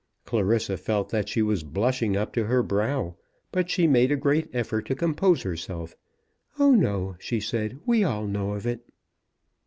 Clarissa 0.25 0.77
felt 0.77 1.09
that 1.09 1.29
she 1.29 1.43
was 1.43 1.63
blushing 1.63 2.17
up 2.17 2.33
to 2.33 2.45
her 2.45 2.63
brow, 2.63 3.17
but 3.51 3.69
she 3.69 3.85
made 3.85 4.11
a 4.11 4.15
great 4.15 4.47
effort 4.51 4.87
to 4.87 4.95
compose 4.95 5.43
herself. 5.43 5.95
"Oh, 6.57 6.71
no," 6.73 7.15
she 7.19 7.39
said, 7.39 7.77
"we 7.85 8.03
all 8.03 8.25
know 8.25 8.53
of 8.53 8.65
it." 8.65 8.83